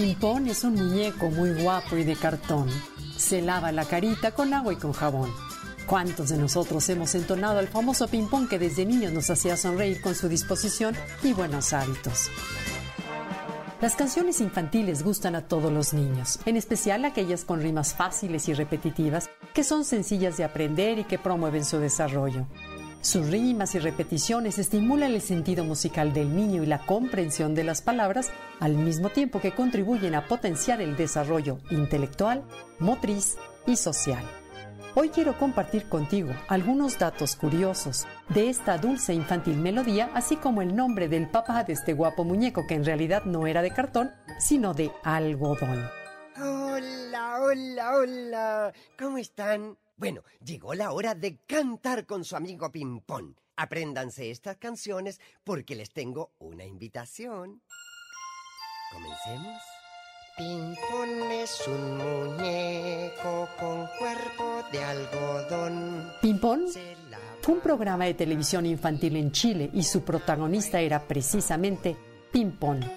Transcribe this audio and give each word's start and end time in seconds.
Pimpón 0.00 0.46
es 0.46 0.64
un 0.64 0.76
muñeco 0.76 1.28
muy 1.28 1.62
guapo 1.62 1.94
y 1.98 2.04
de 2.04 2.16
cartón. 2.16 2.70
Se 3.18 3.42
lava 3.42 3.70
la 3.70 3.84
carita 3.84 4.30
con 4.30 4.54
agua 4.54 4.72
y 4.72 4.76
con 4.76 4.94
jabón. 4.94 5.30
¿Cuántos 5.84 6.30
de 6.30 6.38
nosotros 6.38 6.88
hemos 6.88 7.14
entonado 7.14 7.58
al 7.58 7.68
famoso 7.68 8.08
ping-pong 8.08 8.48
que 8.48 8.58
desde 8.58 8.86
niños 8.86 9.12
nos 9.12 9.28
hacía 9.28 9.58
sonreír 9.58 10.00
con 10.00 10.14
su 10.14 10.30
disposición 10.30 10.96
y 11.22 11.34
buenos 11.34 11.74
hábitos? 11.74 12.30
Las 13.82 13.94
canciones 13.94 14.40
infantiles 14.40 15.02
gustan 15.02 15.34
a 15.34 15.46
todos 15.46 15.70
los 15.70 15.92
niños, 15.92 16.38
en 16.46 16.56
especial 16.56 17.04
aquellas 17.04 17.44
con 17.44 17.60
rimas 17.60 17.92
fáciles 17.92 18.48
y 18.48 18.54
repetitivas, 18.54 19.28
que 19.52 19.64
son 19.64 19.84
sencillas 19.84 20.38
de 20.38 20.44
aprender 20.44 20.98
y 20.98 21.04
que 21.04 21.18
promueven 21.18 21.66
su 21.66 21.76
desarrollo. 21.76 22.46
Sus 23.02 23.28
rimas 23.30 23.74
y 23.74 23.78
repeticiones 23.78 24.58
estimulan 24.58 25.12
el 25.12 25.22
sentido 25.22 25.64
musical 25.64 26.12
del 26.12 26.36
niño 26.36 26.62
y 26.62 26.66
la 26.66 26.84
comprensión 26.84 27.54
de 27.54 27.64
las 27.64 27.80
palabras, 27.80 28.30
al 28.60 28.74
mismo 28.74 29.08
tiempo 29.08 29.40
que 29.40 29.54
contribuyen 29.54 30.14
a 30.14 30.26
potenciar 30.26 30.82
el 30.82 30.96
desarrollo 30.96 31.60
intelectual, 31.70 32.44
motriz 32.78 33.38
y 33.66 33.76
social. 33.76 34.22
Hoy 34.94 35.08
quiero 35.08 35.38
compartir 35.38 35.88
contigo 35.88 36.34
algunos 36.48 36.98
datos 36.98 37.36
curiosos 37.36 38.06
de 38.28 38.50
esta 38.50 38.76
dulce 38.76 39.14
infantil 39.14 39.56
melodía, 39.56 40.10
así 40.12 40.36
como 40.36 40.60
el 40.60 40.76
nombre 40.76 41.08
del 41.08 41.26
papá 41.26 41.64
de 41.64 41.72
este 41.72 41.94
guapo 41.94 42.24
muñeco 42.24 42.66
que 42.66 42.74
en 42.74 42.84
realidad 42.84 43.24
no 43.24 43.46
era 43.46 43.62
de 43.62 43.70
cartón, 43.70 44.10
sino 44.38 44.74
de 44.74 44.90
algodón. 45.04 45.88
Hola, 46.36 47.40
hola, 47.40 47.96
hola. 47.96 48.72
¿Cómo 48.98 49.16
están? 49.16 49.78
Bueno, 50.00 50.22
llegó 50.42 50.72
la 50.72 50.92
hora 50.92 51.14
de 51.14 51.40
cantar 51.46 52.06
con 52.06 52.24
su 52.24 52.34
amigo 52.34 52.72
Pimpón. 52.72 53.36
Apréndanse 53.54 54.30
estas 54.30 54.56
canciones 54.56 55.20
porque 55.44 55.74
les 55.74 55.90
tengo 55.90 56.30
una 56.38 56.64
invitación. 56.64 57.60
¿Comencemos? 58.94 59.62
Pimpón 60.38 61.30
es 61.30 61.68
un 61.68 61.98
muñeco 61.98 63.46
con 63.60 63.86
cuerpo 63.98 64.62
de 64.72 64.82
algodón. 64.82 66.10
Pimpón 66.22 66.64
fue 67.42 67.54
un 67.56 67.60
programa 67.60 68.06
de 68.06 68.14
televisión 68.14 68.64
infantil 68.64 69.16
en 69.16 69.32
Chile 69.32 69.68
y 69.74 69.82
su 69.82 70.00
protagonista 70.00 70.80
era 70.80 71.06
precisamente 71.06 71.94
Pimpón. 72.32 72.90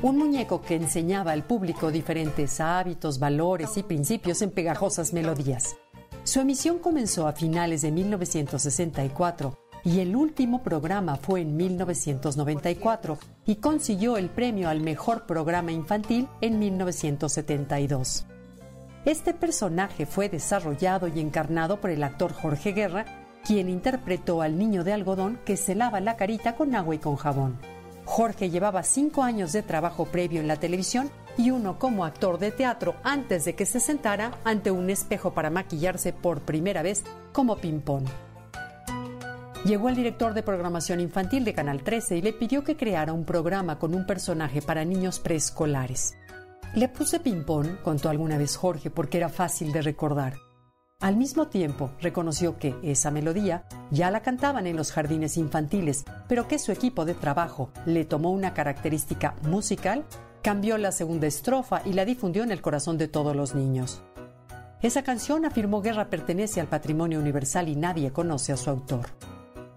Un 0.00 0.16
muñeco 0.16 0.62
que 0.62 0.76
enseñaba 0.76 1.32
al 1.32 1.44
público 1.44 1.90
diferentes 1.90 2.60
hábitos, 2.60 3.18
valores 3.18 3.76
y 3.76 3.82
principios 3.82 4.40
en 4.40 4.52
pegajosas 4.52 5.12
melodías. 5.12 5.76
Su 6.30 6.38
emisión 6.38 6.78
comenzó 6.78 7.26
a 7.26 7.32
finales 7.32 7.82
de 7.82 7.90
1964 7.90 9.58
y 9.82 9.98
el 9.98 10.14
último 10.14 10.62
programa 10.62 11.16
fue 11.16 11.40
en 11.40 11.56
1994 11.56 13.18
y 13.46 13.56
consiguió 13.56 14.16
el 14.16 14.28
premio 14.28 14.68
al 14.68 14.80
mejor 14.80 15.26
programa 15.26 15.72
infantil 15.72 16.28
en 16.40 16.60
1972. 16.60 18.26
Este 19.04 19.34
personaje 19.34 20.06
fue 20.06 20.28
desarrollado 20.28 21.08
y 21.08 21.18
encarnado 21.18 21.80
por 21.80 21.90
el 21.90 22.04
actor 22.04 22.32
Jorge 22.32 22.70
Guerra, 22.70 23.06
quien 23.44 23.68
interpretó 23.68 24.40
al 24.40 24.56
niño 24.56 24.84
de 24.84 24.92
algodón 24.92 25.40
que 25.44 25.56
se 25.56 25.74
lava 25.74 25.98
la 25.98 26.14
carita 26.14 26.54
con 26.54 26.76
agua 26.76 26.94
y 26.94 26.98
con 26.98 27.16
jabón. 27.16 27.58
Jorge 28.04 28.50
llevaba 28.50 28.82
cinco 28.82 29.22
años 29.22 29.52
de 29.52 29.62
trabajo 29.62 30.06
previo 30.06 30.40
en 30.40 30.48
la 30.48 30.56
televisión 30.56 31.10
y 31.36 31.50
uno 31.50 31.78
como 31.78 32.04
actor 32.04 32.38
de 32.38 32.50
teatro 32.50 32.96
antes 33.02 33.44
de 33.44 33.54
que 33.54 33.66
se 33.66 33.80
sentara 33.80 34.32
ante 34.44 34.70
un 34.70 34.90
espejo 34.90 35.32
para 35.32 35.50
maquillarse 35.50 36.12
por 36.12 36.40
primera 36.40 36.82
vez 36.82 37.04
como 37.32 37.56
ping-pong. 37.56 38.06
Llegó 39.64 39.90
el 39.90 39.94
director 39.94 40.32
de 40.32 40.42
programación 40.42 41.00
infantil 41.00 41.44
de 41.44 41.52
Canal 41.52 41.82
13 41.82 42.16
y 42.16 42.22
le 42.22 42.32
pidió 42.32 42.64
que 42.64 42.76
creara 42.76 43.12
un 43.12 43.24
programa 43.24 43.78
con 43.78 43.94
un 43.94 44.06
personaje 44.06 44.62
para 44.62 44.84
niños 44.84 45.18
preescolares. 45.18 46.14
Le 46.74 46.88
puse 46.88 47.20
ping-pong, 47.20 47.82
contó 47.82 48.08
alguna 48.08 48.38
vez 48.38 48.56
Jorge, 48.56 48.90
porque 48.90 49.18
era 49.18 49.28
fácil 49.28 49.72
de 49.72 49.82
recordar. 49.82 50.34
Al 51.00 51.16
mismo 51.16 51.48
tiempo, 51.48 51.90
reconoció 52.02 52.58
que 52.58 52.76
esa 52.82 53.10
melodía 53.10 53.64
ya 53.90 54.10
la 54.10 54.20
cantaban 54.20 54.66
en 54.66 54.76
los 54.76 54.92
jardines 54.92 55.38
infantiles, 55.38 56.04
pero 56.28 56.46
que 56.46 56.58
su 56.58 56.72
equipo 56.72 57.06
de 57.06 57.14
trabajo 57.14 57.70
le 57.86 58.04
tomó 58.04 58.30
una 58.30 58.52
característica 58.52 59.34
musical 59.42 60.04
cambió 60.42 60.76
la 60.78 60.92
segunda 60.92 61.26
estrofa 61.26 61.82
y 61.84 61.94
la 61.94 62.04
difundió 62.04 62.42
en 62.42 62.50
el 62.50 62.60
corazón 62.60 62.98
de 62.98 63.08
todos 63.08 63.34
los 63.34 63.54
niños. 63.54 64.02
Esa 64.82 65.02
canción, 65.02 65.44
afirmó 65.44 65.82
Guerra, 65.82 66.08
pertenece 66.08 66.60
al 66.60 66.66
patrimonio 66.66 67.18
universal 67.18 67.68
y 67.68 67.76
nadie 67.76 68.12
conoce 68.12 68.52
a 68.52 68.56
su 68.56 68.70
autor. 68.70 69.06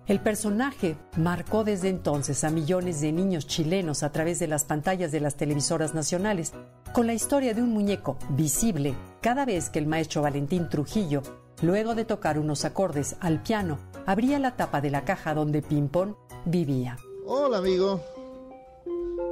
El 0.08 0.20
personaje 0.20 0.98
marcó 1.16 1.64
desde 1.64 1.88
entonces 1.88 2.44
a 2.44 2.50
millones 2.50 3.00
de 3.00 3.14
niños 3.14 3.48
chilenos 3.48 4.04
a 4.04 4.12
través 4.12 4.40
de 4.40 4.48
las 4.48 4.66
pantallas 4.66 5.14
de 5.14 5.22
las 5.22 5.36
televisoras 5.36 5.94
nacionales, 5.94 6.52
con 6.94 7.08
la 7.08 7.14
historia 7.14 7.54
de 7.54 7.62
un 7.62 7.70
muñeco 7.70 8.18
visible 8.30 8.96
cada 9.24 9.46
vez 9.46 9.70
que 9.70 9.80
el 9.80 9.88
maestro 9.88 10.22
Valentín 10.22 10.68
Trujillo, 10.68 11.24
luego 11.62 11.96
de 11.96 12.04
tocar 12.04 12.38
unos 12.38 12.66
acordes 12.66 13.16
al 13.22 13.42
piano, 13.42 13.80
abría 14.06 14.38
la 14.38 14.58
tapa 14.58 14.82
de 14.82 14.92
la 14.92 15.06
caja 15.06 15.34
donde 15.34 15.62
Pimpón 15.62 16.18
vivía. 16.44 16.98
Hola 17.26 17.60
amigo, 17.60 18.02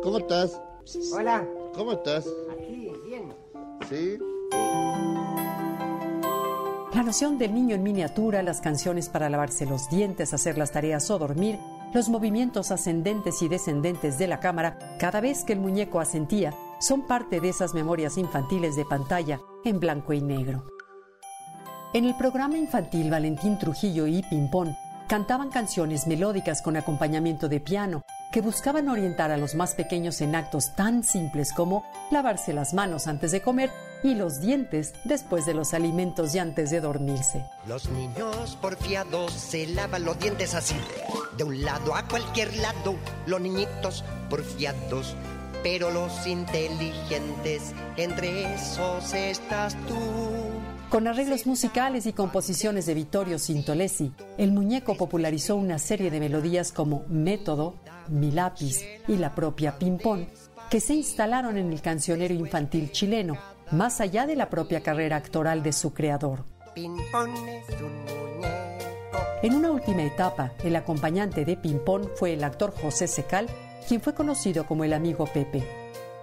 ¿cómo 0.02 0.20
estás? 0.20 0.62
Hola. 1.14 1.46
¿Cómo 1.76 1.92
estás? 1.92 2.26
Aquí, 2.54 2.90
bien. 3.06 3.34
¿Sí? 3.90 4.18
La 6.96 7.04
noción 7.04 7.38
del 7.38 7.54
niño 7.54 7.76
en 7.76 7.84
miniatura, 7.84 8.44
las 8.44 8.62
canciones 8.62 9.10
para 9.10 9.30
lavarse 9.30 9.66
los 9.66 9.90
dientes, 9.90 10.34
hacer 10.34 10.58
las 10.58 10.72
tareas 10.72 11.12
o 11.12 11.20
dormir, 11.20 11.60
los 11.94 12.08
movimientos 12.08 12.72
ascendentes 12.72 13.42
y 13.42 13.50
descendentes 13.50 14.18
de 14.18 14.28
la 14.28 14.40
cámara 14.40 14.96
cada 15.00 15.20
vez 15.20 15.44
que 15.44 15.52
el 15.52 15.60
muñeco 15.60 16.00
asentía, 16.00 16.54
son 16.80 17.02
parte 17.02 17.42
de 17.42 17.50
esas 17.50 17.74
memorias 17.74 18.18
infantiles 18.18 18.78
de 18.78 18.86
pantalla 18.86 19.42
en 19.66 19.80
blanco 19.80 20.14
y 20.14 20.22
negro. 20.22 20.66
En 21.94 22.06
el 22.06 22.16
programa 22.16 22.58
infantil 22.58 23.10
Valentín 23.10 23.60
Trujillo 23.60 24.08
y 24.08 24.24
Pimpón 24.24 24.76
cantaban 25.08 25.50
canciones 25.50 26.08
melódicas 26.08 26.62
con 26.62 26.78
acompañamiento 26.78 27.50
de 27.50 27.60
piano, 27.60 28.02
que 28.32 28.40
buscaban 28.40 28.88
orientar 28.88 29.30
a 29.30 29.38
los 29.38 29.56
más 29.56 29.76
pequeños 29.76 30.22
en 30.22 30.36
actos 30.36 30.74
tan 30.76 31.04
simples 31.04 31.52
como 31.52 31.84
lavarse 32.12 32.54
las 32.54 32.74
manos 32.74 33.08
antes 33.08 33.32
de 33.32 33.42
comer 33.42 33.70
y 34.04 34.16
los 34.16 34.40
dientes 34.40 34.94
después 35.04 35.46
de 35.46 35.54
los 35.54 35.74
alimentos 35.74 36.34
y 36.34 36.40
antes 36.40 36.70
de 36.70 36.80
dormirse. 36.80 37.44
Los 37.68 37.90
niños 37.90 38.58
porfiados 38.62 39.34
se 39.34 39.68
lavan 39.68 40.06
los 40.06 40.18
dientes 40.18 40.56
así, 40.56 40.76
de 41.36 41.44
un 41.44 41.62
lado 41.62 41.94
a 41.94 42.08
cualquier 42.08 42.56
lado, 42.56 42.96
los 43.26 43.42
niñitos 43.42 44.06
porfiados, 44.30 45.18
pero 45.64 45.92
los 45.92 46.26
inteligentes, 46.28 47.74
entre 47.98 48.54
esos 48.54 49.14
estás 49.14 49.76
tú. 49.88 49.96
Con 50.90 51.08
arreglos 51.08 51.46
musicales 51.48 52.06
y 52.06 52.14
composiciones 52.14 52.86
de 52.86 52.94
Vittorio 52.94 53.40
Sintolesi, 53.40 54.12
el 54.38 54.52
muñeco 54.52 54.98
popularizó 54.98 55.56
una 55.56 55.80
serie 55.80 56.12
de 56.12 56.20
melodías 56.20 56.72
como 56.72 57.06
Método, 57.08 57.76
Mi 58.10 58.32
lápiz 58.32 58.82
y 59.08 59.16
la 59.16 59.34
propia 59.34 59.78
Pimpón, 59.78 60.28
que 60.70 60.82
se 60.82 60.94
instalaron 60.94 61.58
en 61.58 61.72
el 61.72 61.82
cancionero 61.82 62.34
infantil 62.34 62.92
chileno, 62.92 63.38
más 63.72 64.02
allá 64.02 64.26
de 64.26 64.36
la 64.36 64.50
propia 64.50 64.82
carrera 64.82 65.16
actoral 65.16 65.64
de 65.64 65.72
su 65.72 65.94
creador. 65.94 66.44
En 69.44 69.56
una 69.56 69.72
última 69.72 70.04
etapa, 70.04 70.52
el 70.64 70.76
acompañante 70.76 71.46
de 71.46 71.56
Pimpón 71.56 72.10
fue 72.16 72.34
el 72.34 72.44
actor 72.44 72.74
José 72.80 73.08
Secal, 73.08 73.48
quien 73.88 74.02
fue 74.02 74.14
conocido 74.14 74.66
como 74.66 74.84
el 74.84 74.94
amigo 74.94 75.26
Pepe. 75.26 75.64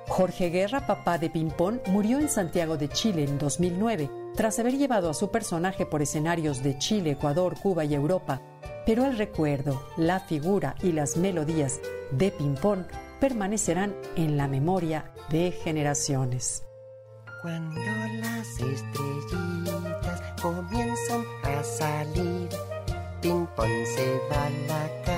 Jorge 0.09 0.49
Guerra, 0.49 0.87
papá 0.87 1.19
de 1.19 1.29
Pimpón, 1.31 1.83
murió 1.87 2.19
en 2.19 2.29
Santiago 2.29 2.77
de 2.77 2.89
Chile 2.89 3.25
en 3.25 3.39
2009, 3.39 4.11
tras 4.35 4.59
haber 4.59 4.77
llevado 4.77 5.11
a 5.11 5.15
su 5.15 5.31
personaje 5.31 5.85
por 5.85 6.01
escenarios 6.01 6.63
de 6.63 6.79
Chile, 6.79 7.13
Ecuador, 7.13 7.57
Cuba 7.61 7.85
y 7.85 7.95
Europa. 7.95 8.41
Pero 8.87 9.05
el 9.05 9.19
recuerdo, 9.19 9.83
la 9.97 10.21
figura 10.21 10.75
y 10.83 10.93
las 10.93 11.17
melodías 11.17 11.81
de 12.11 12.31
Pimpón 12.31 12.87
permanecerán 13.21 13.95
en 14.17 14.37
la 14.37 14.49
memoria 14.49 15.13
de 15.29 15.53
generaciones. 15.53 16.65
Cuando 17.43 17.81
las 18.21 18.49
estrellitas 18.49 20.23
comienzan 20.41 21.25
a 21.45 21.63
salir, 21.63 22.49
Pimpón 23.21 23.71
se 23.95 24.19
va 24.31 24.47
a 24.47 24.51
la 24.51 25.03
cama 25.05 25.18